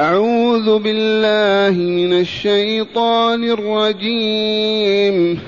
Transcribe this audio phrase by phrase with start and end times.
[0.00, 5.40] أعوذ بالله من الشيطان الرجيم.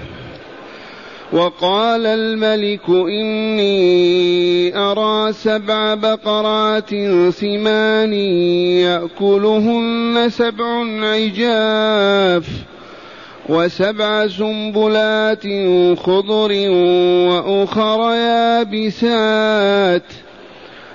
[1.33, 6.91] وقال الملك إني أرى سبع بقرات
[7.31, 8.13] سمان
[8.85, 12.49] يأكلهن سبع عجاف
[13.49, 15.45] وسبع سنبلات
[15.99, 16.53] خضر
[17.29, 20.03] وأخر يابسات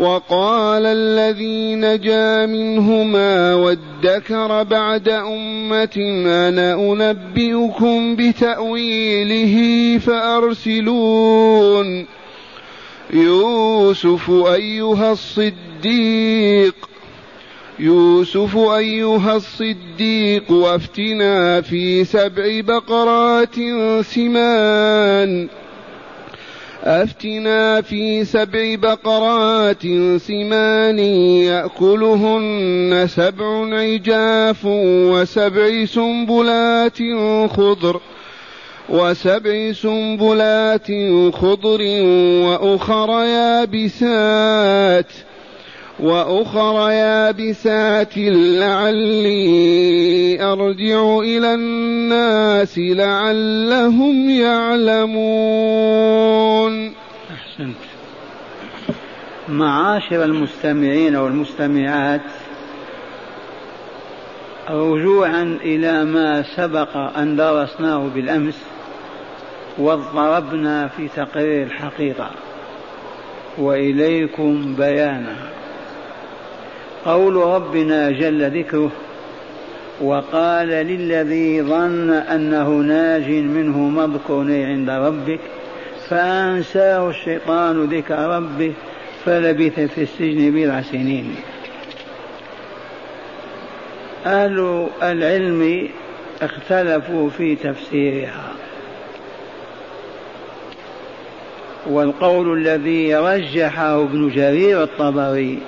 [0.00, 9.54] وقال الذي نجا منهما وادكر بعد أمة أنا أنبئكم بتأويله
[9.98, 11.86] فأرسلون.
[13.12, 16.74] يوسف أيها الصديق
[17.78, 23.54] يوسف أيها الصديق وافتنا في سبع بقرات
[24.00, 25.48] سمان.
[26.84, 29.82] أفتنا في سبع بقرات
[30.16, 30.98] سمان
[31.48, 36.98] يأكلهن سبع عجاف وسبع سنبلات
[37.50, 38.00] خضر
[38.88, 40.86] وسبع سنبلات
[41.34, 41.80] خضر
[42.44, 45.06] وأخر يابسات
[46.02, 48.12] وأخر يابسات
[48.58, 55.14] لعلي أرجع إلى الناس لعلهم يعلمون.
[57.30, 57.76] أحسنت.
[59.48, 62.20] معاشر المستمعين والمستمعات
[64.70, 68.58] رجوعا إلى ما سبق أن درسناه بالأمس
[69.78, 72.30] واضطربنا في تقرير الحقيقة.
[73.58, 75.59] وإليكم بيانها
[77.04, 78.92] قول ربنا جل ذكره
[80.00, 85.40] وقال للذي ظن أنه ناج منه مذكرني عند ربك
[86.08, 88.72] فأنساه الشيطان ذكر ربه
[89.24, 91.36] فلبث في السجن بضع سنين.
[94.26, 95.88] أهل العلم
[96.42, 98.52] اختلفوا في تفسيرها.
[101.86, 105.58] والقول الذي رجحه ابن جرير الطبري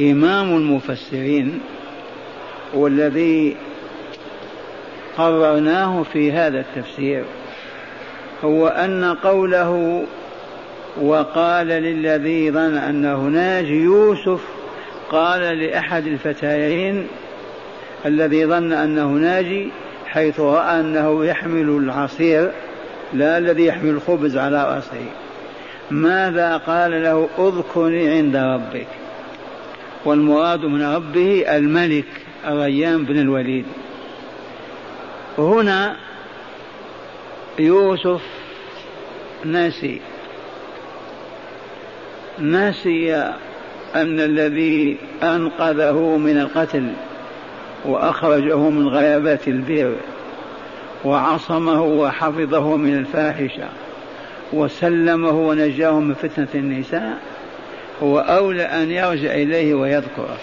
[0.00, 1.60] إمام المفسرين
[2.74, 3.56] والذي
[5.18, 7.24] قررناه في هذا التفسير
[8.44, 10.04] هو أن قوله
[11.00, 14.40] وقال للذي ظن أنه ناجي يوسف
[15.10, 17.06] قال لأحد الفتيين
[18.06, 19.70] الذي ظن أنه ناجي
[20.06, 22.50] حيث رأى أنه يحمل العصير
[23.12, 25.04] لا الذي يحمل الخبز على رأسه.
[25.90, 28.99] ماذا قال له؟ أذكرني عند ربك.
[30.04, 32.06] والمراد من ربه الملك
[32.46, 33.64] الريان بن الوليد.
[35.38, 35.96] هنا
[37.58, 38.22] يوسف
[39.44, 40.00] نسي
[42.38, 43.16] نسي
[43.94, 46.92] أن الذي أنقذه من القتل
[47.84, 49.96] وأخرجه من غيابات البر
[51.04, 53.68] وعصمه وحفظه من الفاحشة
[54.52, 57.18] وسلمه ونجاه من فتنة النساء
[58.02, 60.36] هو أولى أن يرجع إليه ويذكره.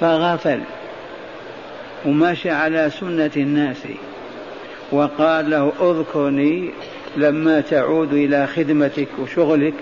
[0.00, 0.60] فغفل
[2.06, 3.82] ومشى على سنة الناس
[4.92, 6.70] وقال له اذكرني
[7.16, 9.74] لما تعود إلى خدمتك وشغلك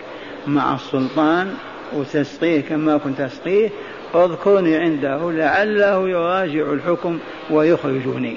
[0.47, 1.55] مع السلطان
[1.93, 3.71] وتسقيه كما كنت تسقيه.
[4.15, 7.19] اذكرني عنده لعله يراجع الحكم
[7.51, 8.37] ويخرجني.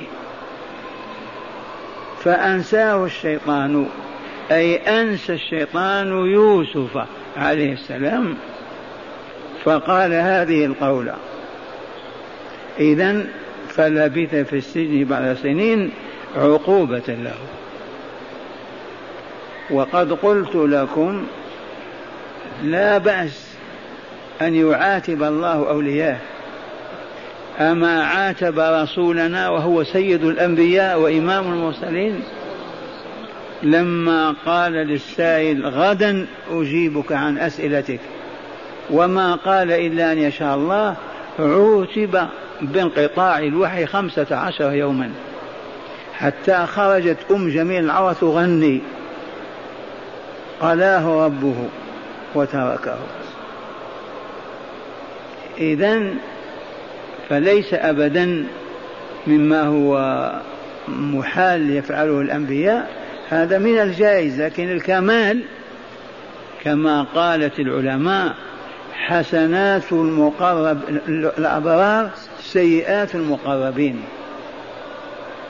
[2.24, 3.86] فأنساه الشيطان
[4.52, 7.06] أي أنسى الشيطان يوسف.
[7.38, 8.36] عليه السلام
[9.64, 11.14] فقال هذه القولة
[12.80, 13.26] إذا
[13.68, 15.92] فلبث في السجن بعد سنين
[16.36, 17.36] عقوبة له.
[19.72, 21.28] وقد قلت لكم
[22.64, 23.56] لا بأس
[24.42, 26.20] أن يعاتب الله أولياءه.
[27.60, 32.24] أما عاتب رسولنا وهو سيد الأنبياء وإمام المرسلين
[33.64, 38.00] لما قال للسائل غدا أجيبك عن أسئلتك
[38.90, 40.96] وما قال إلا أن يشاء الله
[41.40, 42.28] عوتب
[42.62, 45.12] بانقطاع الوحي خمسة عشر يوما.
[46.14, 48.82] حتى خرجت أم جميل العرى تغني.
[50.62, 51.56] قلاه ربه
[52.36, 52.98] وتركه.
[55.58, 56.04] إذا
[57.30, 58.46] فليس أبدا
[59.28, 60.32] مما هو
[60.88, 62.90] محال يفعله الأنبياء
[63.32, 65.42] هذا من الجائز لكن الكمال
[66.64, 68.36] كما قالت العلماء
[68.94, 70.80] حسنات المقرب
[71.38, 74.02] الأبرار سيئات المقربين.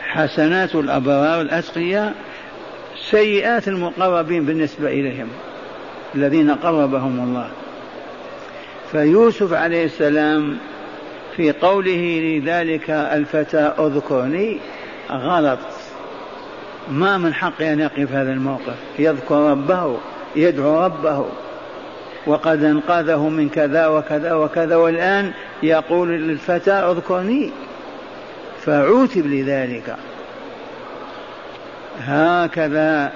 [0.01, 2.13] حسنات الأبرار الأتقياء
[3.09, 5.27] سيئات المقربين بالنسبة إليهم
[6.15, 7.49] الذين قربهم الله.
[8.91, 10.57] فيوسف عليه السلام
[11.35, 14.59] في قوله لذلك الفتى اذكرني
[15.11, 15.59] غلط.
[16.89, 18.75] ما من حقه أن يقف هذا الموقف.
[18.99, 19.97] يذكر ربه
[20.35, 21.25] يدعو ربه.
[22.27, 25.31] وقد أنقذه من كذا وكذا وكذا والآن
[25.63, 27.51] يقول للفتى اذكرني.
[28.61, 29.95] فعوتب لذلك.
[31.99, 33.11] هكذا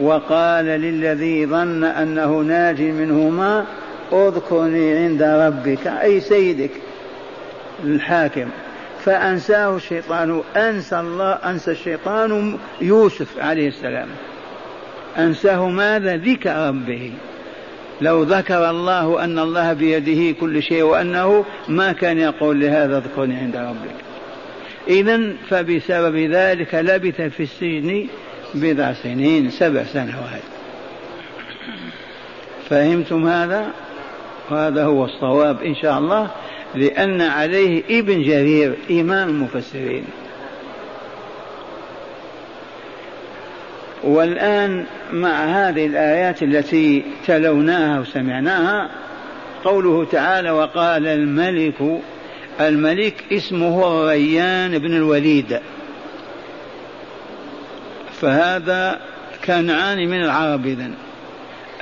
[0.00, 3.64] وقال للذي ظن أنه ناج منهما
[4.12, 6.70] اذكرني عند ربك أي سيدك
[7.84, 8.48] الحاكم.
[9.04, 10.42] فأنساه الشيطان.
[10.56, 14.08] أنسى الله أنسى الشيطان يوسف عليه السلام.
[15.18, 17.12] أنساه ماذا؟ ذكر ربه.
[18.00, 23.56] لو ذكر الله أن الله بيده كل شيء وأنه ما كان يقول لهذا اذكرني عند
[23.56, 23.94] ربك.
[24.88, 28.06] اذا فبسبب ذلك لبث في السجن
[28.54, 30.42] بضع سنين سبع سنوات.
[32.70, 33.70] فهمتم هذا؟
[34.50, 36.30] وهذا هو الصواب إن شاء الله.
[36.74, 40.04] لأن عليه ابن جرير إمام المفسرين.
[44.04, 48.90] والآن مع هذه الآيات التي تلوناها وسمعناها
[49.64, 52.00] قوله تعالى وقال الملك
[52.60, 55.60] الملك اسمه الريان بن الوليد.
[58.20, 59.00] فهذا
[59.44, 60.94] كنعان من العرب إذن.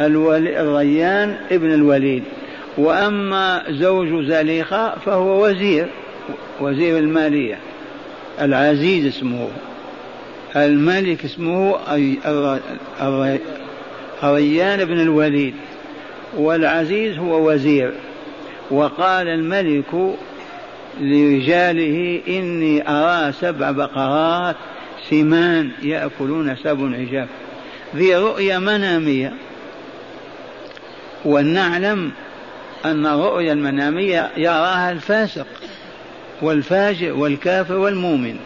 [0.01, 2.25] الريان ابن الوليد.
[2.79, 5.87] وأما زوج زليخة فهو وزير
[6.61, 7.59] وزير المالية.
[8.41, 9.49] العزيز اسمه
[10.57, 11.77] الملك اسمه
[14.25, 15.55] ريان بن الوليد
[16.37, 17.93] والعزيز هو وزير.
[18.71, 20.17] وقال الملك
[21.01, 24.57] لرجاله إني أرى سبع بقرات
[25.11, 27.29] سمان يأكلون سبع عجاف.
[27.97, 29.33] ذي رؤيا منامية.
[31.25, 32.13] ولنعلم
[32.85, 35.47] أن الرؤيا المنامية يراها الفاسق
[36.43, 38.37] والفاجر والكافر والمؤمن.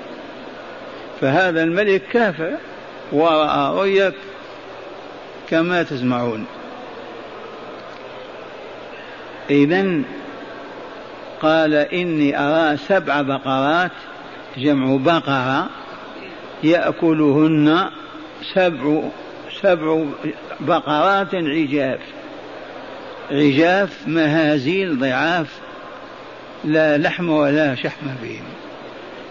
[1.21, 2.53] فهذا الملك كافر
[3.13, 4.13] ورأى رؤيا
[5.49, 6.47] كما تسمعون.
[9.51, 10.03] إذا
[11.43, 13.91] قال إني أرى سبع بقرات
[14.57, 15.69] جمع بقرة
[16.63, 17.91] يأكلهن
[18.55, 19.03] سبع
[19.63, 20.05] سبع
[20.61, 22.01] بقرات عجاف.
[23.31, 25.47] عجاف مهازيل ضعاف
[26.65, 28.45] لا لحم ولا شحم فيهم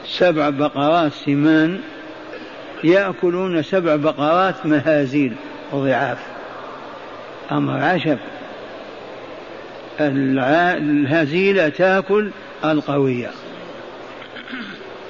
[0.07, 1.79] سبع بقرات سمان
[2.83, 5.33] يأكلون سبع بقرات مهازيل
[5.71, 6.17] وضعاف.
[7.51, 8.17] أمر عجب.
[9.99, 12.29] الهزيلة تأكل
[12.65, 13.29] القوية.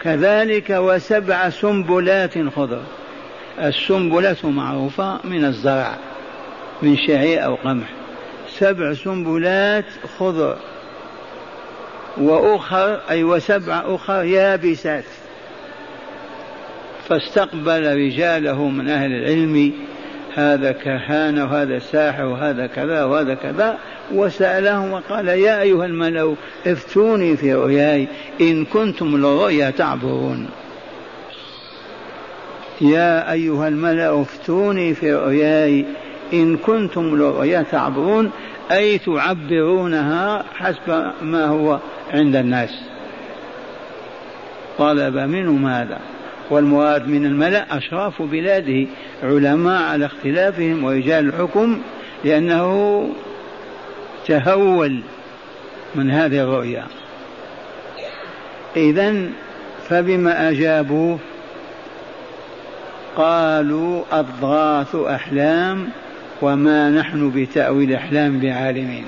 [0.02, 2.84] كذلك وسبع سنبلات خضر.
[3.60, 5.96] السنبلة معروفة من الزرع
[6.82, 7.88] من شعير أو قمح.
[8.60, 9.86] سبع سنبلات
[10.20, 10.58] خضر
[12.18, 15.04] وأخر أي وسبع أخر يابسات.
[17.10, 19.74] فاستقبل رجاله من أهل العلم
[20.36, 23.78] هذا كهان وهذا ساحر وهذا كذا وهذا كذا
[24.14, 26.36] وسألهم وقال يا أيها الملأ
[26.68, 28.08] افتوني في رؤياي
[28.42, 30.48] إن كنتم للرؤيا تعبرون.
[32.82, 35.86] يا أيها الملأ افتوني في رؤياي
[36.34, 38.32] إن كنتم للرؤيا تعبرون.
[38.72, 41.80] أي تعبرونها حسب ما هو
[42.14, 42.82] عند الناس.
[44.78, 46.00] طلب منهم هذا
[46.50, 48.88] والمراد من الملأ أشراف بلاده
[49.24, 51.82] علماء على اختلافهم ورجال الحكم
[52.24, 53.10] لأنه
[54.28, 55.02] تهول
[55.96, 56.84] من هذه الرؤيا.
[58.76, 59.16] إذا
[59.90, 61.20] فبما أجابوه؟
[63.18, 65.90] قالوا أضغاث أحلام
[66.42, 69.06] وما نحن بتأويل أحلام بعالمين.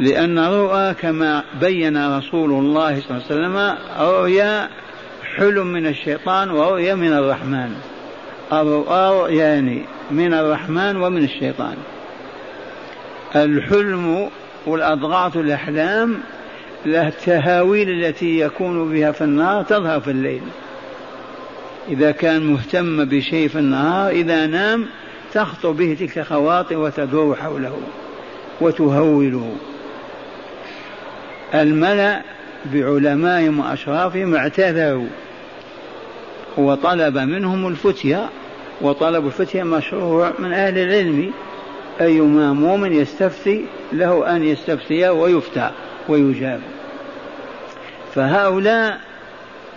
[0.00, 4.68] لأن الرؤى كما بين رسول الله صلى الله عليه وسلم رؤيا
[5.36, 7.74] حلم من الشيطان ورؤيا من الرحمن.
[8.52, 11.76] الرؤى رؤيان من الرحمن ومن الشيطان.
[13.36, 14.28] الحلم
[14.66, 16.20] والأضغاث الأحلام
[16.86, 20.42] التهاويل التي يكون بها في النهار تظهر في الليل.
[21.88, 24.86] إذا كان مهتم بشيء في النهار إذا نام
[25.36, 27.76] تخطر به تلك الخواطر وتدور حوله
[28.60, 29.52] وتهوله
[31.54, 32.22] الملأ
[32.72, 35.06] بعلمائهم وأشرافهم اعتذروا
[36.56, 38.28] وطلب منهم الفتية
[38.80, 41.32] وطلب الفتية مشروع من أهل العلم
[42.00, 45.70] أيما مؤمن يستفتي له أن يستفتي ويفتى
[46.08, 46.60] ويجاب.
[48.14, 49.00] فهؤلاء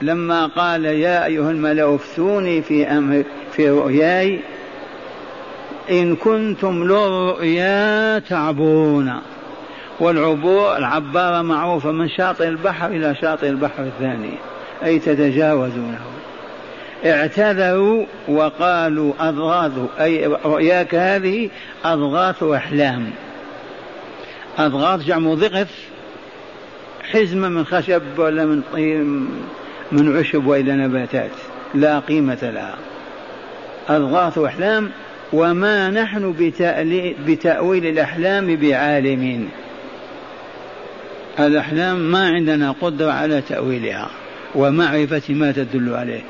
[0.02, 4.40] لما قال يا أيها الملأ افتوني في أمر في رؤياي
[5.92, 9.14] إن كنتم للرؤيا تعبرون
[10.00, 14.34] والعبور العبارة معروفة من شاطئ البحر إلى شاطئ البحر الثاني.
[14.84, 16.00] أي تتجاوزونه.
[17.06, 21.50] اعتذروا وقالوا أضغاث أي رؤياك هذه
[21.86, 23.12] أضغاث أحلام.
[24.58, 25.72] أضغاث جمع ضغث
[27.12, 29.30] حزمة من خشب ولا من طين
[29.92, 31.32] من عشب وإلى نباتات.
[31.74, 32.76] لا قيمة لها.
[33.90, 34.92] أضغاث أحلام
[35.34, 36.52] وما نحن
[37.28, 39.50] بتأويل الأحلام بعالمين.
[41.40, 44.10] الأحلام ما عندنا قدرة على تأويلها
[44.56, 46.22] ومعرفة ما تدل عليه.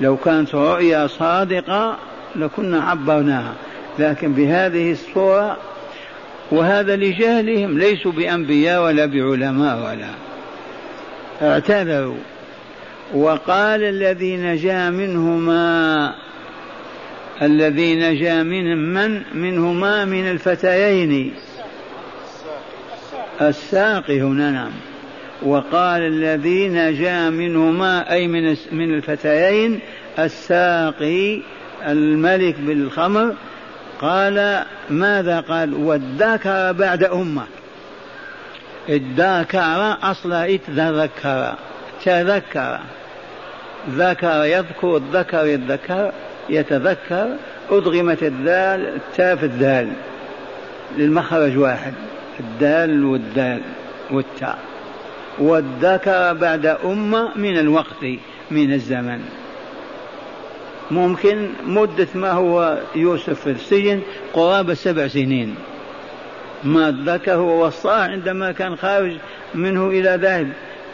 [0.00, 1.96] لو كانت رؤيا صادقة
[2.36, 3.54] لكنا عبرناها
[3.98, 5.56] لكن بهذه الصورة
[6.50, 10.10] وهذا لجهلهم ليسوا بأنبياء ولا بعلماء ولا.
[11.42, 12.16] اعتذروا.
[13.14, 16.14] وقال الذي نجا منهما
[17.42, 21.34] الذي نجا من من منهما من الفتيين.
[23.40, 24.72] الساقي هنا نعم.
[25.42, 29.80] وقال الذي نجا منهما أي من من الفتيين
[30.18, 31.40] الساقي
[31.86, 33.34] الملك بالخمر.
[34.00, 37.44] قال ماذا قال؟ وادكر بعد أمة.
[38.88, 41.54] ادكر أصلا تذكر
[42.04, 42.80] تذكر.
[43.90, 46.12] ذكر يذكر الذكر يتذكر
[46.48, 47.36] يتذكر
[47.70, 49.92] أدغمت الدال التاء في الدال.
[50.96, 51.92] للمخرج واحد
[52.40, 53.60] الدال والدال
[54.10, 54.58] والتاء
[55.38, 58.04] والذكر بعد أمة من الوقت
[58.50, 59.20] من الزمن.
[60.90, 64.00] ممكن مدة ما هو يوسف في السجن
[64.32, 65.54] قرابة سبع سنين.
[66.64, 69.16] ما ذكر هو وصاه عندما كان خارج
[69.54, 70.48] منه إلى ذاهب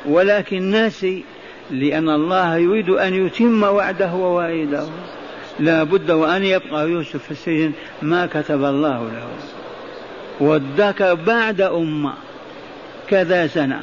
[0.07, 1.25] ولكن ناسي
[1.71, 4.89] لأن الله يريد أن يتم وعده ووعيده.
[5.61, 9.29] لا بد وأن يبقى يوسف في السجن ما كتب الله له.
[10.41, 12.15] والذكر بعد أمة
[13.09, 13.81] كذا سنة.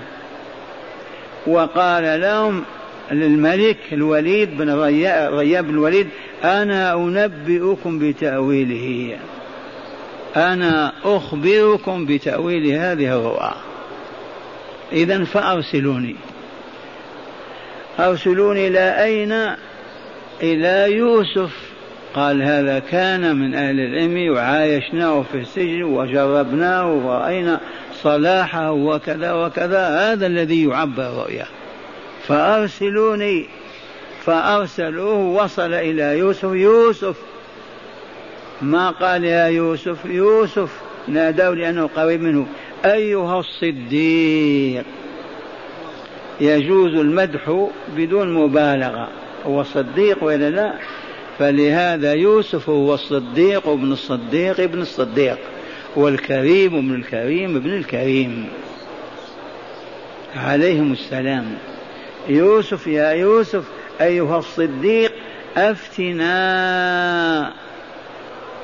[1.48, 2.63] وقال لهم
[3.12, 6.07] للملك الوليد بن رياب بن الوليد
[6.43, 9.17] أنا أنبئكم بتأويله.
[10.36, 13.53] أنا أخبركم بتأويل هذه الرؤى
[14.91, 16.15] إذا فأرسلوني.
[18.00, 19.55] أرسلوني إلى أين؟
[20.43, 21.67] إلى يوسف.
[22.18, 27.60] قال هذا كان من أهل العلم وعايشناه في السجن وجربناه ورأينا
[27.94, 30.14] صلاحه وكذا وكذا.
[30.14, 31.46] هذا الذي يعبر رؤيا.
[32.28, 33.46] فأرسلوني.
[34.26, 36.44] فأرسلوه وصل إلى يوسف.
[36.44, 37.16] يوسف.
[38.62, 42.46] ما قال يا يوسف؟ يوسف ناداه لأنه قريب منه.
[42.86, 44.86] أيها الصديق.
[46.42, 49.10] يجوز المدح بدون مبالغة.
[49.46, 50.74] هو صديق ولا لا؟
[51.39, 55.38] فلهذا يوسف هو الصديق ابن الصديق ابن الصديق
[55.96, 58.46] والكريم ابن الكريم ابن الكريم.
[60.36, 61.46] عليهم السلام.
[62.29, 63.63] يوسف يا يوسف
[64.01, 65.12] أيها الصديق
[65.58, 67.53] أفتنا.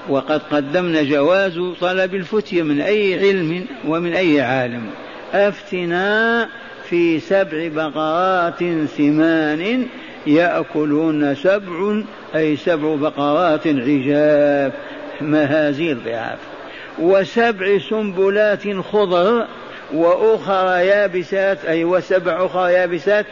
[0.09, 4.85] وقد قدمنا جواز طلب الفتية من أي علم ومن أي عالم.
[5.33, 6.49] أفتنا
[6.89, 8.59] في سبع بقرات
[8.97, 9.87] سمان
[10.27, 12.01] يأكلون سبع
[12.35, 14.73] أي سبع بقرات عجاف
[15.21, 16.39] مهازيل ضعاف.
[16.99, 19.47] وسبع سنبلات خضر
[19.93, 23.25] وأخرى يابسات أي وسبع أخرى يابسات.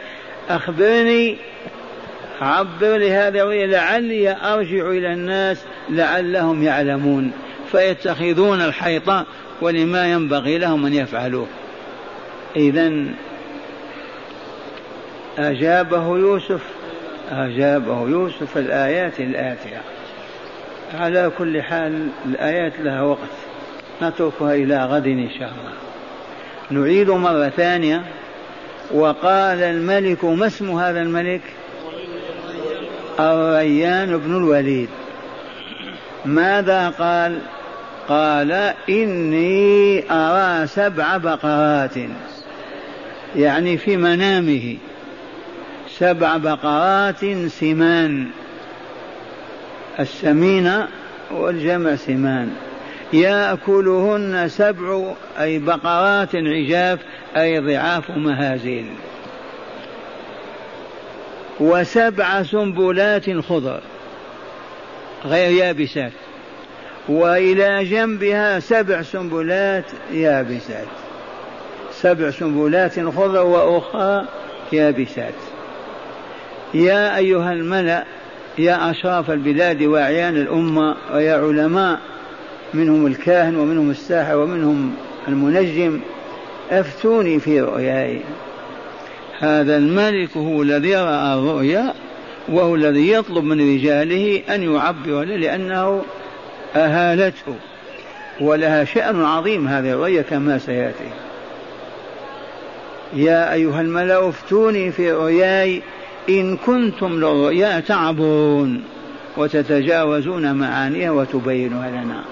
[0.48, 1.36] أخبرني
[2.40, 7.32] عبر لهذا لعلي أرجع إلى الناس لعلهم يعلمون.
[7.72, 9.12] فيتخذون الحيط
[9.60, 11.46] ولما ينبغي لهم أن يفعلوه.
[12.56, 12.92] إذا
[15.38, 16.60] أجابه يوسف
[17.32, 19.80] أجابه يوسف الآيات الآتية.
[20.94, 23.30] على كل حال الآيات لها وقت.
[24.02, 25.72] نتركها إلى غد إن شاء الله.
[26.70, 28.02] نعيد مرة ثانية.
[28.94, 31.40] وقال الملك ما اسم هذا الملك؟
[33.20, 34.88] الريان بن الوليد.
[36.24, 37.38] ماذا قال؟
[38.08, 38.52] قال
[38.88, 41.96] إني أرى سبع بقرات.
[43.36, 44.76] يعني في منامه.
[45.98, 48.26] سبع بقرات سمان.
[50.00, 50.88] السمينة
[51.30, 52.50] والجمع سمان.
[53.12, 56.98] يأكلهن سبع أي بقرات عجاف
[57.36, 58.86] أي ضعاف مهازيل
[61.60, 63.80] وسبع سنبلات خضر
[65.24, 66.12] غير يابسات.
[67.08, 70.86] وإلى جنبها سبع سنبلات يابسات.
[71.92, 74.26] سبع سنبلات خضر وأخرى
[74.72, 75.34] يابسات.
[76.74, 78.04] يا أيها الملأ
[78.58, 82.00] يا أشراف البلاد وأعيان الأمة ويا علماء
[82.74, 84.94] منهم الكاهن ومنهم الساحر ومنهم
[85.28, 86.00] المنجم
[86.70, 88.20] أفتوني في رؤياي.
[89.38, 91.94] هذا الملك هو الذي رأى الرؤيا
[92.48, 96.02] وهو الذي يطلب من رجاله أن يعبر لأنه
[96.76, 97.54] أهالته
[98.40, 101.10] ولها شأن عظيم هذه الرؤيا كما سيأتي.
[103.14, 105.82] يا أيها الملأ افتوني في رؤياي
[106.28, 108.82] إن كنتم للرؤيا تعبرون
[109.36, 112.24] وتتجاوزون معانيها وتبينها لنا.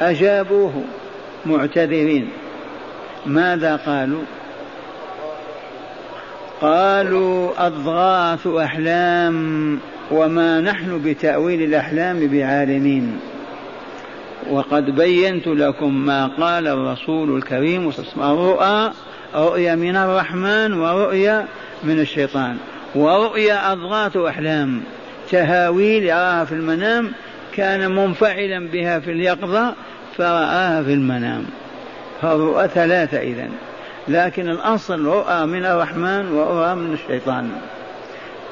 [0.00, 0.84] أجابوه
[1.46, 2.28] معتذرين.
[3.26, 4.22] ماذا قالوا؟
[6.60, 9.78] قالوا أضغاث أحلام
[10.10, 13.18] وما نحن بتأويل الأحلام بعالمين.
[14.50, 18.92] وقد بينت لكم ما قال الرسول الكريم الرؤى
[19.34, 21.46] رؤيا من الرحمن ورؤيا
[21.84, 22.56] من الشيطان.
[22.94, 24.80] ورؤيا أضغاث أحلام.
[25.30, 27.12] تهاويل يراها في المنام
[27.56, 29.74] كان منفعلا بها في اليقظة
[30.16, 31.44] فرآها في المنام.
[32.22, 33.50] فالرؤى ثلاثة إذن.
[34.08, 37.50] لكن الأصل رؤى من الرحمن ورؤى من الشيطان.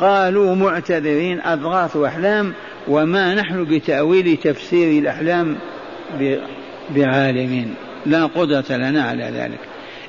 [0.00, 2.52] قالوا معتذرين أضغاث أحلام
[2.88, 5.57] وما نحن بتأويل تفسير الأحلام
[6.90, 7.75] بعالمين.
[8.07, 9.59] لا قدرة لنا على ذلك.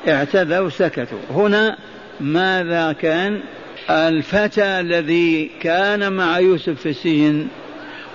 [0.07, 1.19] اعتذروا سكتوا.
[1.29, 1.77] هنا
[2.19, 3.41] ماذا كان؟
[3.89, 7.47] الفتى الذي كان مع يوسف في السجن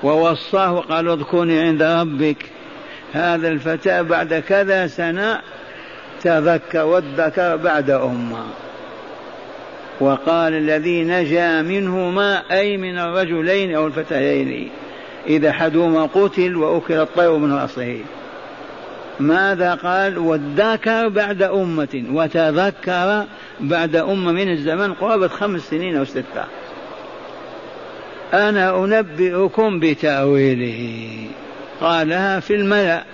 [0.02, 2.36] ووصاه قال اذكرني عند ربك.
[3.12, 5.40] هذا الفتى بعد كذا سنة
[6.22, 8.44] تذكر وادكر بعد أمه.
[10.00, 14.70] وقال الذي نجا منهما أي من الرجلين أو الفتيين
[15.26, 17.98] إذا أحدهما قتل وأكل الطير من رأسه.
[19.20, 23.24] ماذا قال؟ وادكر بعد أمة وتذكر
[23.60, 26.44] بعد أمة من الزمن قرابة خمس سنين أو ستة.
[28.34, 31.08] أنا أنبئكم بتأويله.
[31.80, 33.04] قالها في الملأ.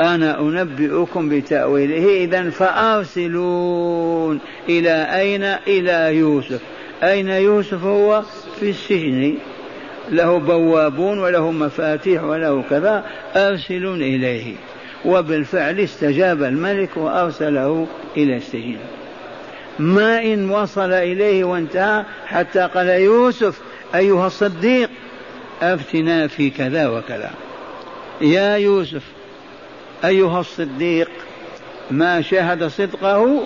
[0.00, 2.24] أنا أنبئكم بتأويله.
[2.24, 4.40] إذا فأرسلون.
[4.68, 6.60] إلى أين؟ إلى يوسف.
[7.02, 8.22] أين يوسف هو؟
[8.60, 9.34] في السجن.
[10.10, 13.04] له بوابون وله مفاتيح وله كذا
[13.36, 14.54] أرسلون إليه.
[15.04, 18.78] وبالفعل استجاب الملك وأرسله إلى السجن.
[19.78, 23.60] ما إن وصل إليه وانتهى حتى قال يوسف
[23.94, 24.90] أيها الصديق
[25.62, 27.30] أفتنا في كذا وكذا.
[28.20, 29.02] يا يوسف
[30.04, 31.10] أيها الصديق
[31.90, 33.42] ما شاهد صدقه؟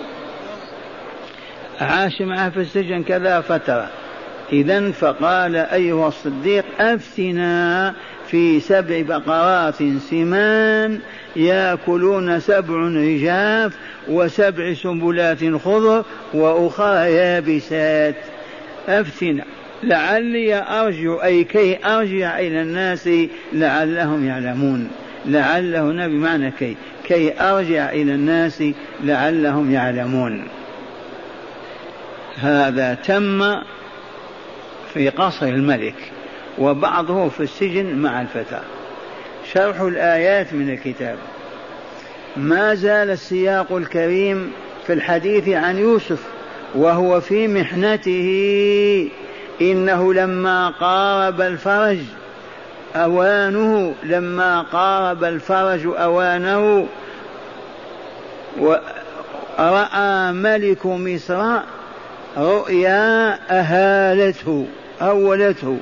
[1.81, 3.89] عاش معه في السجن كذا فترة.
[4.51, 7.93] إذا فقال أيها الصديق أفتنا
[8.27, 9.75] في سبع بقرات
[10.09, 10.99] سمان
[11.35, 13.73] يأكلون سبع عجاف
[14.07, 18.15] وسبع سنبلات خضر وأخرى يابسات.
[18.87, 19.43] أفتنا.
[19.83, 23.09] لعلي ارجع أي كي أرجع إلى الناس
[23.53, 24.89] لعلهم يعلمون.
[25.25, 26.75] لعله هنا بمعنى كي.
[27.03, 28.63] كي أرجع إلى الناس
[29.03, 30.43] لعلهم يعلمون.
[32.37, 33.55] هذا تم
[34.93, 35.95] في قصر الملك
[36.59, 38.59] وبعضه في السجن مع الفتى
[39.53, 41.17] شرح الآيات من الكتاب.
[42.37, 44.51] ما زال السياق الكريم
[44.87, 46.19] في الحديث عن يوسف
[46.75, 49.09] وهو في محنته.
[49.61, 51.97] إنه لما قارب الفرج
[52.95, 56.87] أوانه لما قارب الفرج أوانه
[58.59, 61.59] ورأى ملك مصر
[62.37, 64.67] رؤيا أهالته.
[65.09, 65.77] أولته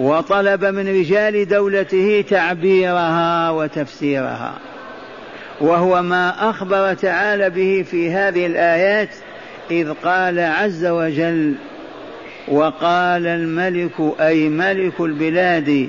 [0.00, 4.54] وطلب من رجال دولته تعبيرها وتفسيرها
[5.60, 9.08] وهو ما أخبر تعالى به في هذه الآيات
[9.70, 11.54] إذ قال عز وجل
[12.48, 15.88] وقال الملك أي ملك البلاد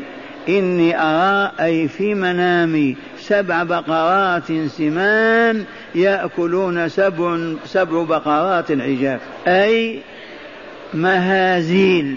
[0.49, 5.63] إني أرى أي في منامي سبع بقرات سمان
[5.95, 9.99] يأكلون سبع سبع بقرات عجاف أي
[10.93, 12.15] مهازيل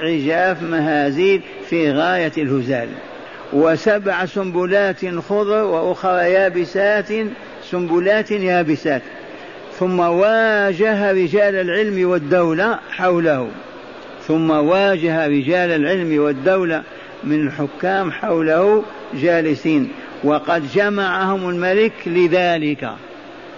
[0.00, 2.88] عجاف مهازيل في غاية الهزال.
[3.52, 7.08] وسبع سنبلات خضر وأخرى يابسات
[7.70, 9.02] سنبلات يابسات.
[9.78, 13.48] ثم واجه رجال العلم والدولة حوله.
[14.28, 16.82] ثم واجه رجال العلم والدولة
[17.24, 19.90] من الحكام حوله جالسين.
[20.24, 22.90] وقد جمعهم الملك لذلك.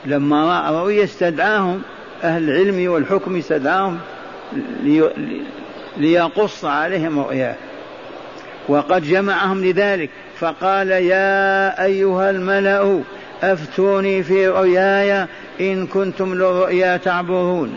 [0.07, 1.83] لما رأى رؤيا استدعاهم
[2.25, 3.99] أهل العلم والحكم استدعاهم
[5.97, 7.57] ليقص عليهم رؤياه
[8.69, 10.11] وقد جمعهم لذلك.
[10.43, 13.01] فقال يا أيها الملأ
[13.43, 15.27] أفتوني في رؤياي
[15.61, 17.77] إن كنتم للرؤيا تعبرون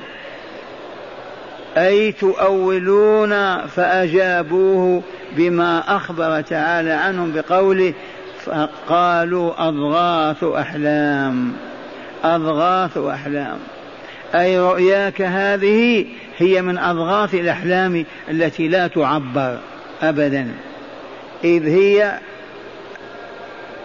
[1.77, 5.01] أي تؤولون فأجابوه
[5.37, 7.93] بما أخبر تعالى عنهم بقوله
[8.45, 11.53] فقالوا أضغاث أحلام
[12.23, 13.57] أضغاث أحلام.
[14.35, 16.05] أي رؤياك هذه
[16.37, 19.59] هي من أضغاث الأحلام التي لا تعبر
[20.01, 20.47] أبدا.
[21.43, 22.19] إذ هي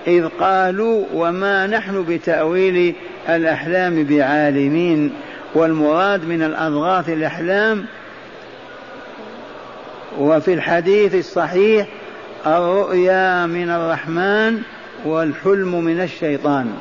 [0.07, 2.95] إذ قالوا وما نحن بتأويل
[3.29, 5.13] الأحلام بعالمين
[5.55, 7.85] والمراد من الأضغاث الأحلام
[10.19, 11.87] وفي الحديث الصحيح
[12.47, 14.63] الرؤيا من الرحمن
[15.05, 16.73] والحلم من الشيطان.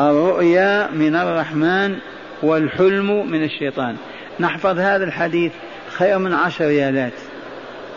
[0.00, 1.96] الرؤيا من الرحمن
[2.42, 3.96] والحلم من الشيطان.
[4.40, 5.52] نحفظ هذا الحديث
[5.88, 7.12] خير من عشر ريالات.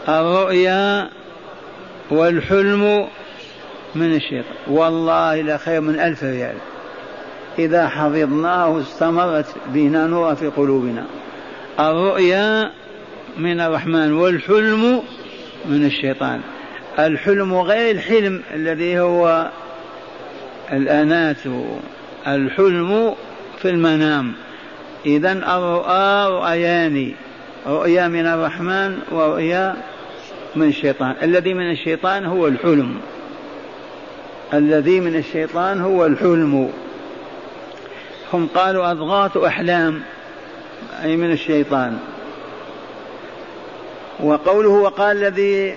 [0.09, 1.09] الرؤيا
[2.11, 3.07] والحلم
[3.95, 4.55] من الشيطان.
[4.67, 6.55] والله لخير من ألف ريال.
[7.59, 11.05] إذا حفظناه استمرت بنا نور في قلوبنا.
[11.79, 12.71] الرؤيا
[13.37, 15.01] من الرحمن والحلم
[15.65, 16.41] من الشيطان.
[16.99, 19.51] الحلم غير الحلم الذي هو
[20.71, 21.37] الأنات
[22.27, 23.15] الحلم
[23.61, 24.33] في المنام.
[25.05, 27.13] إذا الرؤى رؤيان
[27.67, 29.75] رؤيا من الرحمن ورؤيا
[30.55, 31.15] من الشيطان.
[31.23, 32.97] الذي من الشيطان هو الحلم.
[34.53, 36.69] الذي من الشيطان هو الحلم.
[38.33, 40.01] هم قالوا أضغاث أحلام
[41.03, 41.97] أي من الشيطان.
[44.19, 45.75] وقوله وقال الذي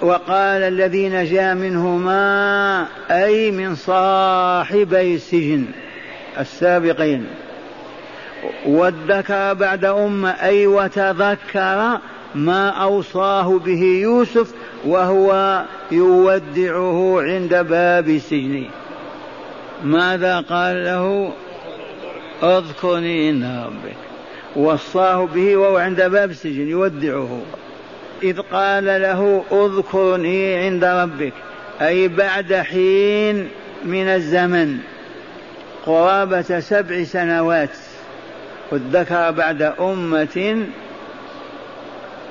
[0.00, 5.64] وقال الذي نجا منهما أي من صاحبي السجن
[6.38, 7.26] السابقين.
[8.66, 11.98] وادكر بعد أمة أي وتذكر
[12.34, 14.52] ما أوصاه به يوسف
[14.86, 18.64] وهو يودعه عند باب السجن
[19.84, 21.32] ماذا قال له؟
[22.42, 23.96] اذكرني إن ربك.
[24.56, 27.40] وصاه به وهو عند باب السجن يودعه.
[28.22, 31.32] إذ قال له اذكرني عند ربك.
[31.80, 33.48] أي بعد حين
[33.84, 34.78] من الزمن.
[35.86, 37.87] قرابة سبع سنوات.
[38.72, 40.66] والذكر بعد أمة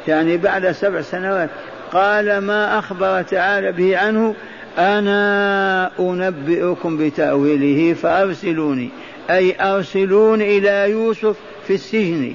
[0.07, 1.49] يعني بعد سبع سنوات.
[1.93, 4.35] قال ما أخبر تعالى به عنه؟
[4.77, 8.89] أنا أنبئكم بتأويله فأرسلوني.
[9.29, 11.35] أي أرسلون إلى يوسف
[11.67, 12.33] في السجن.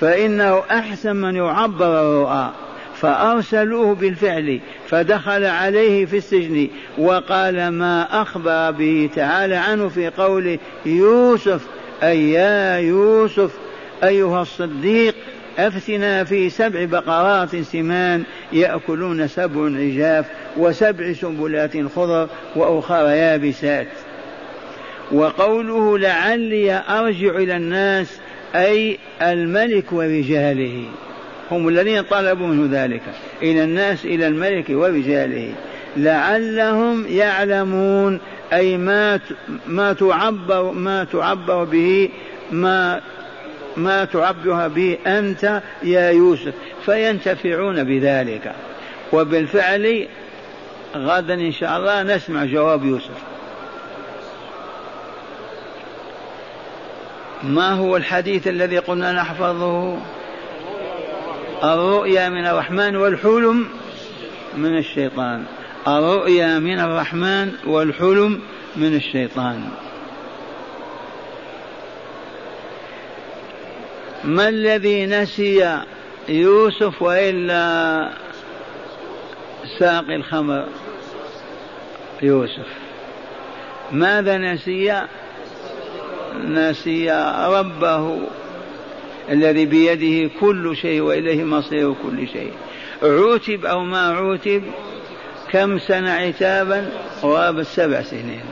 [0.00, 2.50] فإنه أحسن من يعبر الرؤى.
[2.94, 6.68] فأرسلوه بالفعل فدخل عليه في السجن.
[6.98, 11.66] وقال ما أخبر به تعالى عنه في قوله يوسف
[12.02, 13.50] أي يا يوسف
[14.04, 15.14] أيها الصديق
[15.58, 23.86] أفتنا في سبع بقرات سمان يأكلون سبع عجاف وسبع سنبلات خضر وأخرى يابسات.
[25.12, 28.18] وقوله لعلي أرجع إلى الناس
[28.54, 30.84] أي الملك ورجاله
[31.50, 33.02] هم الذين طلبوا منه ذلك.
[33.42, 35.52] إلى الناس إلى الملك ورجاله
[35.96, 38.20] لعلهم يعلمون
[38.52, 39.20] أي ما
[39.66, 42.10] ما تعبر ما تعبر به
[42.52, 43.00] ما
[43.76, 46.54] ما تعبر به أنت يا يوسف
[46.84, 48.52] فينتفعون بذلك.
[49.12, 50.08] وبالفعل
[50.96, 53.22] غدا إن شاء الله نسمع جواب يوسف.
[57.42, 59.98] ما هو الحديث الذي قلنا نحفظه؟
[61.64, 63.68] الرؤيا من الرحمن والحلم
[64.56, 65.44] من الشيطان.
[65.88, 68.40] الرؤيا من الرحمن والحلم
[68.76, 69.68] من الشيطان.
[74.24, 75.82] ما الذي نسي
[76.28, 78.10] يوسف وإلا
[79.78, 80.68] ساقي الخمر؟
[82.22, 82.68] يوسف.
[83.92, 85.02] ماذا نسي؟
[86.44, 87.10] نسي
[87.48, 88.20] ربه
[89.30, 92.52] الذي بيده كل شيء وإليه مصير كل شيء.
[93.02, 94.62] عوتب أو ما عوتب
[95.52, 96.90] كم سنة عتابا؟
[97.22, 98.44] غاب السبع سنين.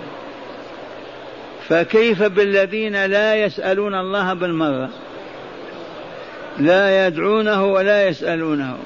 [1.68, 4.90] فكيف بالذين لا يسألون الله بالمرة؟
[6.58, 8.78] لا يدعونه ولا يسألونه.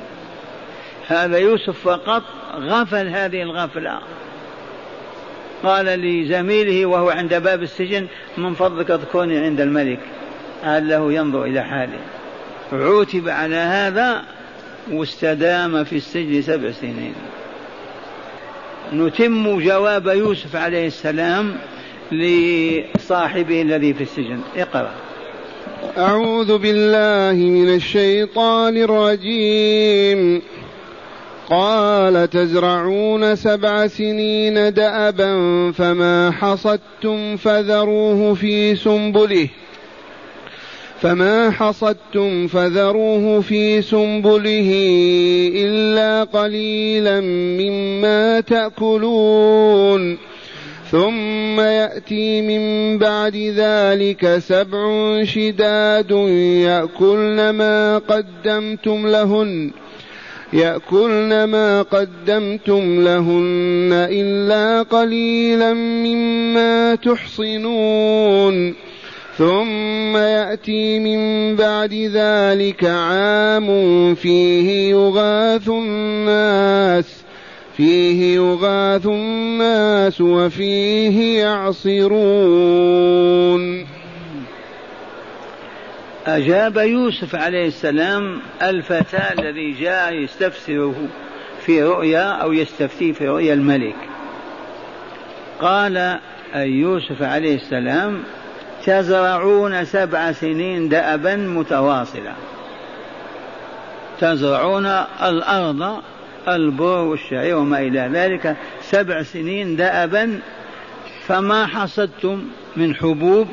[1.08, 2.22] هذا يوسف فقط
[2.56, 4.00] غفل هذه الغفلة.
[5.62, 10.00] قال لزميله وهو عند باب السجن من فضلك اذكرني عند الملك.
[10.64, 11.98] لعله ينظر إلى حاله.
[12.72, 14.24] عوتب على هذا
[14.90, 17.14] واستدام في السجن سبع سنين.
[18.92, 21.56] نتم جواب يوسف عليه السلام
[22.12, 24.40] لصاحبه الذي في السجن.
[24.56, 24.90] اقرأ.
[25.98, 30.42] أعوذ بالله من الشيطان الرجيم.
[31.50, 35.32] قال تزرعون سبع سنين دأبا
[35.72, 39.48] فما حصدتم فذروه في سنبله.
[41.02, 44.70] فما حصدتم فذروه في سنبله
[45.54, 50.18] إلا قليلا مما تأكلون.
[50.90, 56.10] ثم يأتي من بعد ذلك سبع شداد
[56.64, 59.70] يأكلن ما قدمتم لهن
[60.52, 68.74] يأكلن ما قدمتم لهن إلا قليلا مما تحصنون.
[69.38, 73.68] ثم يأتي من بعد ذلك عام
[74.14, 77.24] فيه يغاث الناس
[77.76, 82.88] فيه يغاث الناس وفيه يعصرون.
[86.26, 90.94] أجاب يوسف عليه السلام الفتى الذي جاء يستفسره
[91.60, 93.96] في رؤيا أو يستفتيه في رؤيا الملك.
[95.60, 96.18] قال
[96.54, 98.22] أي يوسف عليه السلام
[98.88, 102.34] تزرعون سبع سنين دأبا متواصلة
[104.20, 104.86] تزرعون
[105.22, 106.02] الأرض
[106.48, 110.40] البر والشعير وما إلى ذلك سبع سنين دأبا.
[111.26, 112.44] فما حصدتم
[112.76, 113.48] من حبوب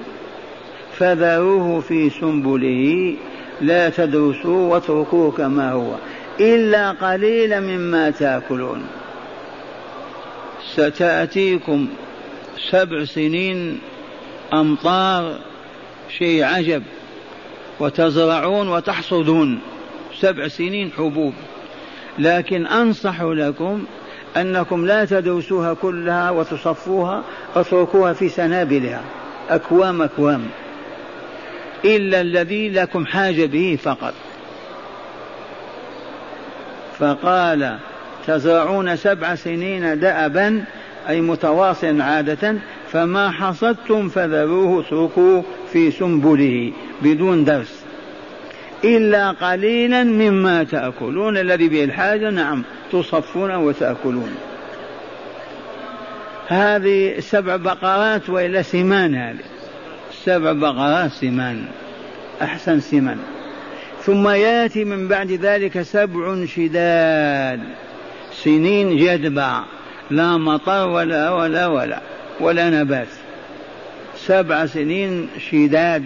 [0.97, 3.15] فذروه في سنبله.
[3.61, 5.95] لا تدرسوه واتركوه كما هو.
[6.39, 8.87] إلا قليلا مما تأكلون.
[10.73, 11.87] ستأتيكم
[12.71, 13.79] سبع سنين
[14.53, 15.39] أمطار
[16.17, 16.83] شيء عجب
[17.79, 19.59] وتزرعون وتحصدون
[20.19, 21.33] سبع سنين حبوب.
[22.19, 23.85] لكن أنصح لكم
[24.37, 27.23] أنكم لا تدرسوها كلها وتصفوها
[27.55, 29.01] واتركوها في سنابلها.
[29.49, 30.45] أكوام أكوام.
[31.85, 34.13] إلا الذي لكم حاجة به فقط.
[36.99, 37.77] فقال
[38.27, 40.63] تزرعون سبع سنين دأبا
[41.09, 42.55] أي متواصل عادة
[42.95, 47.83] فما حصدتم فذروه اتركوه في سنبله بدون درس.
[48.83, 54.35] إلا قليلا مما تأكلون الذي به الحاجة نعم تصفون وتأكلون.
[56.47, 59.45] هذه سبع بقرات وإلا سمان هذه.
[60.23, 61.65] سبع بقرات سمان
[62.41, 63.17] أحسن سمان.
[64.01, 67.59] ثم يأتي من بعد ذلك سبع شداد
[68.43, 69.63] سنين جدبة
[70.11, 72.14] لا مطر ولا ولا ولا.
[72.39, 73.07] ولا نبات.
[74.17, 76.03] سبع سنين شداد.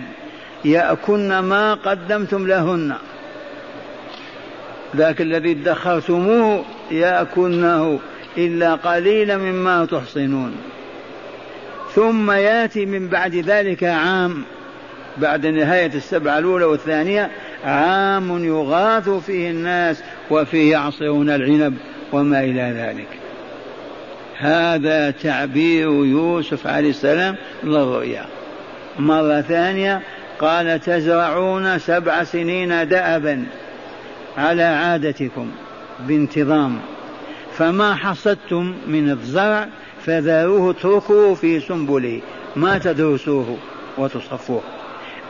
[0.65, 2.93] يأكلن ما قدمتم لهن.
[4.95, 7.99] ذاك الذي ادخرتموه يأكلنه
[8.37, 10.55] إلا قليلا مما تحصنون.
[11.95, 14.43] ثم يأتي من بعد ذلك عام
[15.17, 17.31] بعد نهاية السبعة الأولى والثانية
[17.65, 21.77] عام يغاث فيه الناس وفيه يعصرون العنب
[22.11, 23.18] وما إلى ذلك.
[24.39, 28.25] هذا تعبير يوسف عليه السلام للرؤيا
[28.99, 30.01] مرة ثانية
[30.39, 33.45] قال تزرعون سبع سنين دأبا
[34.37, 35.51] على عادتكم
[36.07, 36.79] بانتظام.
[37.53, 39.67] فما حصدتم من الزرع
[40.05, 42.21] فذروه اتركوه في سنبله
[42.55, 43.57] ما تدرسوه
[43.97, 44.61] وتصفوه.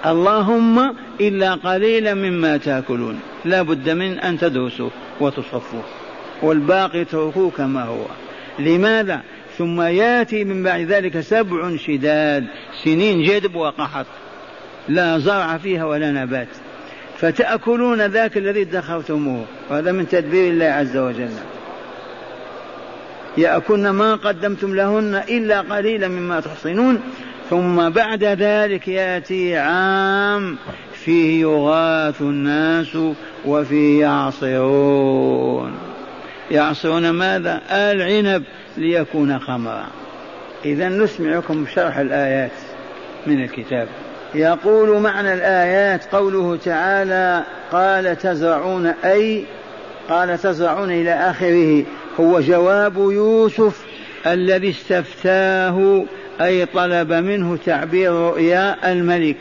[0.05, 4.91] اللهم إلا قليلا مما تأكلون لا بد من أن تدرسوه
[5.21, 5.83] وتصفوه
[6.41, 8.05] والباقي اتركوه كما هو.
[8.59, 9.21] لماذا؟
[9.57, 12.45] ثم ياتي من بعد ذلك سبع شداد
[12.83, 14.05] سنين جدب وقحط
[14.89, 16.47] لا زرع فيها ولا نبات.
[17.17, 21.29] فتأكلون ذاك الذي ادخرتموه وهذا من تدبير الله عز وجل.
[23.37, 27.01] يأكلن ما قدمتم لهن إلا قليلا مما تحصنون.
[27.49, 30.57] ثم بعد ذلك يأتي عام
[30.93, 32.97] فيه يغاث الناس
[33.45, 35.88] وفيه يعصرون.
[36.51, 38.43] يعصرون ماذا؟ العنب
[38.77, 39.87] ليكون خمرا.
[40.65, 42.51] إذا نسمعكم شرح الآيات
[43.27, 43.87] من الكتاب.
[44.35, 49.43] يقول معنى الآيات قوله تعالى قال تزرعون أي
[50.09, 51.83] قال تزرعون إلى آخره.
[52.19, 53.85] هو جواب يوسف
[54.27, 56.05] الذي استفتاه
[56.41, 59.37] أي طلب منه تعبير رؤيا الملك.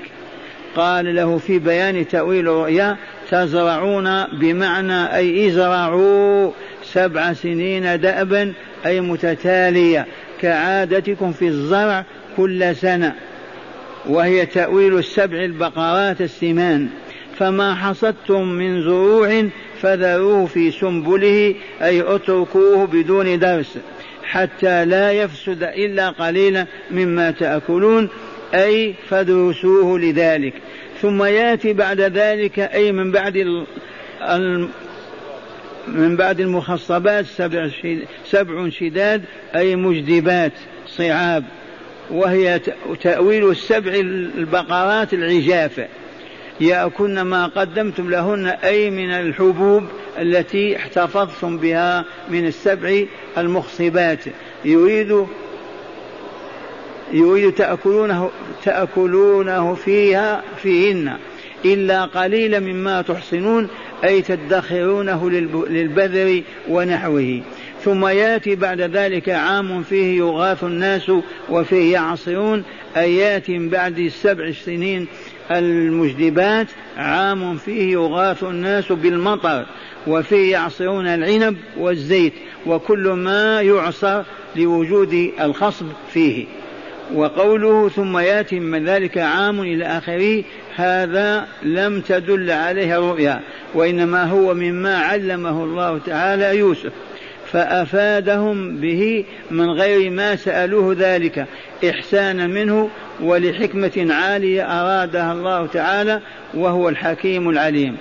[0.77, 2.97] قال له في بيان تأويل رؤيا
[3.31, 6.51] تزرعون بمعنى أي ازرعوا.
[6.93, 8.53] سبع سنين دأبا
[8.87, 10.07] أي متتالية
[10.41, 12.05] كعادتكم في الزرع
[12.37, 13.15] كل سنة
[14.07, 16.89] وهي تأويل السبع البقرات السمان
[17.39, 19.49] فما حصدتم من زروع
[19.81, 23.79] فذروه في سنبله أي اتركوه بدون درس
[24.25, 28.09] حتى لا يفسد إلا قليلا مما تأكلون
[28.55, 30.55] أي فدرسوه لذلك
[31.01, 33.67] ثم يأتي بعد ذلك أي من بعد.
[35.95, 37.71] من بعد المخصبات سبع
[38.25, 39.25] سبع شداد
[39.55, 40.53] أي مجدبات
[40.87, 41.45] صعاب.
[42.11, 42.61] وهي
[43.01, 45.89] تأويل السبع البقرات العجافة
[46.61, 49.83] يأكلن ما قدمتم لهن أي من الحبوب
[50.19, 53.05] التي احتفظتم بها من السبع
[53.39, 54.25] المخصبات.
[54.65, 55.27] يريد
[57.13, 58.31] يريد تأكلونه
[58.65, 61.17] تأكلونه فيها فيهن
[61.65, 63.69] إلا قليلا مما تحصنون.
[64.05, 65.31] أي تدخرونه
[65.71, 67.43] للبذر ونحوه.
[67.85, 71.13] ثم يأتي بعد ذلك عام فيه يغاث الناس
[71.51, 72.65] وفيه يعصرون.
[72.97, 75.07] أي يأتي بعد السبع سنين
[75.51, 79.67] المجدبات عام فيه يغاث الناس بالمطر
[80.07, 82.33] وفيه يعصرون العنب والزيت
[82.67, 84.23] وكل ما يعصر
[84.57, 86.47] لوجود الخصب فيه.
[87.15, 90.45] وقوله ثم يأتي من ذلك عام إلى آخره
[90.79, 93.41] هذا لم تدل عليه الرؤيا
[93.75, 96.93] وإنما هو مما علمه الله تعالى يوسف
[97.53, 101.47] فأفادهم به من غير ما سألوه ذلك
[101.91, 106.21] إحسانا منه ولحكمة عالية أرادها الله تعالى
[106.55, 107.97] وهو الحكيم العليم.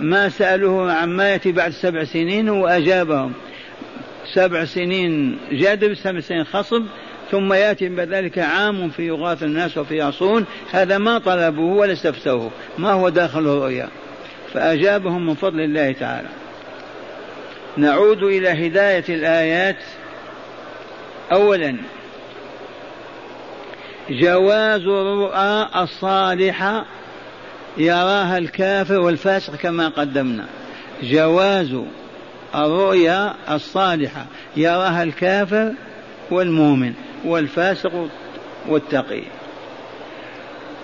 [0.00, 3.32] ما سألوه عما يأتي بعد سبع سنين وأجابهم.
[4.34, 6.84] سبع سنين جدب سبع سنين خصب
[7.30, 10.46] ثم يأتي بعد ذلك عام في يغاث الناس وفي يعصون.
[10.72, 12.50] هذا ما طلبوه ولا استفتوه.
[12.78, 13.88] ما هو داخل الرؤيا.
[14.52, 16.28] فأجابهم من فضل الله تعالى.
[17.76, 19.76] نعود إلى هداية الآيات.
[21.32, 21.76] اولا
[24.10, 26.84] جواز الرؤى الصالحة.
[27.78, 30.44] يراها الكافر والفاسق كما قدمنا.
[31.02, 31.76] جواز
[32.54, 34.26] الرؤيا الصالحة.
[34.56, 35.72] يراها الكافر
[36.30, 36.94] والمؤمن.
[37.24, 38.08] والفاسق
[38.68, 39.22] والتقي.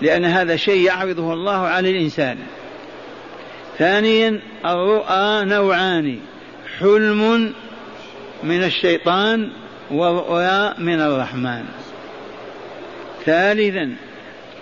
[0.01, 2.37] لأن هذا شيء يعرضه الله على الإنسان.
[3.77, 6.19] ثانيا الرؤى نوعان
[6.79, 7.53] حلم
[8.43, 9.49] من الشيطان
[9.91, 11.65] ورؤيا من الرحمن.
[13.25, 13.95] ثالثا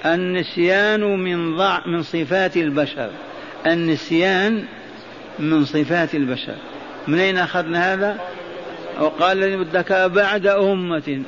[0.06, 3.10] النسيان من ضع من صفات البشر.
[3.66, 4.66] النسيان
[5.40, 6.56] من صفات البشر.
[7.08, 8.20] من أين أخذنا هذا؟
[9.00, 9.58] وقال الذي
[10.08, 11.24] بعد أمة.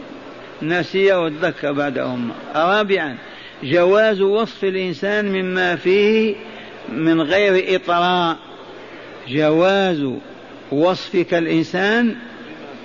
[0.62, 2.34] نسي وادكر بعد أمة.
[2.56, 3.18] رابعا
[3.64, 6.36] جواز وصف الإنسان مما فيه
[6.90, 8.38] من غير إطراء.
[9.28, 10.06] جواز
[10.72, 12.16] وصفك الإنسان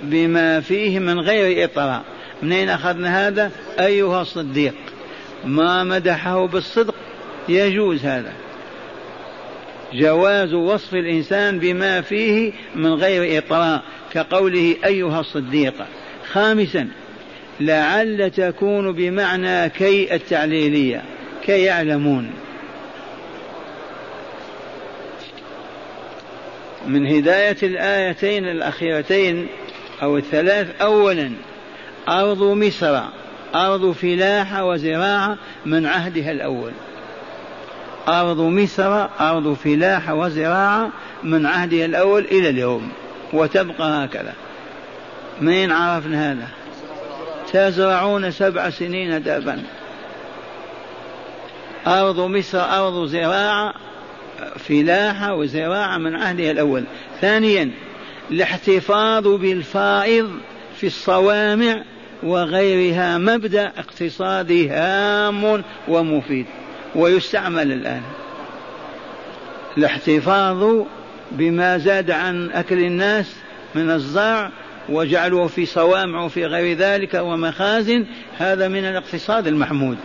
[0.03, 2.03] بما فيه من غير إطراء.
[2.43, 4.75] منين أخذنا هذا؟ أيها الصديق
[5.45, 6.95] ما مدحه بالصدق
[7.49, 8.33] يجوز هذا.
[9.93, 13.83] جواز وصف الإنسان بما فيه من غير إطراء
[14.13, 15.73] كقوله أيها الصديق.
[16.31, 16.87] خامسا
[17.59, 21.01] لعل تكون بمعنى كي التعليلية
[21.45, 22.31] كي يعلمون.
[26.87, 29.47] من هداية الآيتين الأخيرتين
[30.01, 31.31] أو الثلاث أولا
[32.09, 33.01] أرض مصر
[33.55, 36.71] أرض فلاحة وزراعة من عهدها الأول.
[38.07, 40.89] أرض مصر أرض فلاحة وزراعة
[41.23, 42.91] من عهدها الأول إلى اليوم
[43.33, 44.33] وتبقى هكذا.
[45.41, 46.47] منين عرفنا هذا؟
[47.53, 49.63] تزرعون سبع سنين دابا.
[51.87, 53.73] أرض مصر أرض زراعة
[54.57, 56.83] فلاحة وزراعة من عهدها الأول.
[57.21, 57.71] ثانيا
[58.31, 60.31] الاحتفاظ بالفائض
[60.77, 61.83] في الصوامع
[62.23, 66.45] وغيرها مبدأ اقتصادي هام ومفيد
[66.95, 68.01] ويستعمل الآن.
[69.77, 70.85] الاحتفاظ
[71.31, 73.35] بما زاد عن أكل الناس
[73.75, 74.51] من الزرع
[74.89, 78.05] وجعلوه في صوامع وفي غير ذلك ومخازن
[78.37, 79.97] هذا من الاقتصاد المحمود.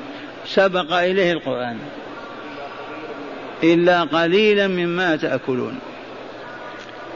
[0.47, 1.79] سبق إليه القرآن.
[3.63, 5.79] إلا قليلا مما تأكلون.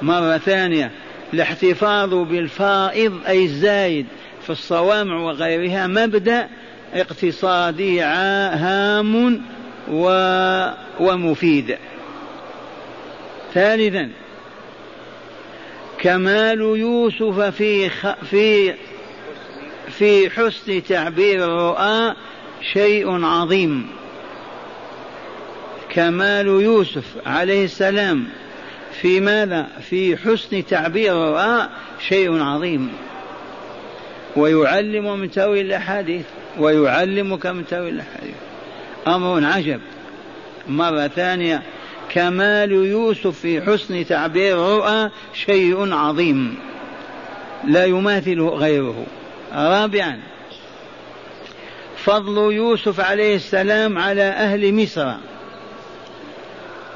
[0.02, 0.90] مرة ثانية
[1.34, 4.06] الاحتفاظ بالفائض أي الزايد
[4.42, 6.48] في الصوامع وغيرها مبدأ
[6.94, 9.42] اقتصادي هام
[11.00, 11.76] ومفيد.
[13.54, 14.10] ثالثا
[16.02, 17.90] كمال يوسف في
[18.30, 18.74] في
[19.98, 22.14] في حسن تعبير الرؤى
[22.72, 23.86] شيء عظيم.
[25.90, 28.24] كمال يوسف عليه السلام
[29.00, 31.68] في ماذا؟ في حسن تعبير الرؤى
[32.08, 32.92] شيء عظيم.
[34.36, 36.24] ويعلم من تاويل الأحاديث
[36.58, 38.34] ويعلمك من تاويل الأحاديث.
[39.06, 39.80] أمر عجب.
[40.68, 41.62] مرة ثانية
[42.14, 46.58] كمال يوسف في حسن تعبير الرؤى شيء عظيم.
[47.64, 49.06] لا يماثله غيره.
[49.52, 50.20] رابعا
[51.96, 55.12] فضل يوسف عليه السلام على أهل مصر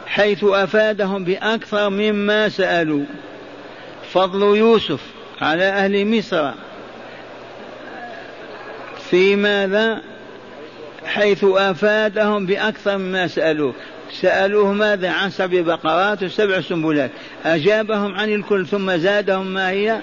[0.06, 3.04] حيث أفادهم بأكثر مما سألوا.
[4.12, 5.00] فضل يوسف
[5.40, 6.52] على أهل مصر
[9.10, 10.02] في ماذا؟
[11.06, 13.74] حيث أفادهم بأكثر مما سألوه
[14.12, 17.11] سألوه ماذا عن سبع بقرات وسبع سنبلات.
[17.44, 20.00] أجابهم عن الكل ثم زادهم ما هي؟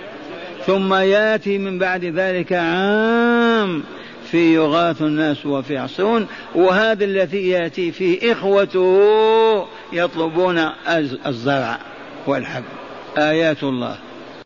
[0.65, 3.83] ثم يأتي من بعد ذلك عام
[4.31, 6.27] في يغاث الناس وفي يعصرون.
[6.55, 10.69] وهذا الذي يأتي فيه إخوته يطلبون
[11.25, 11.79] الزرع
[12.27, 12.63] والحب.
[13.17, 13.97] آيات الله.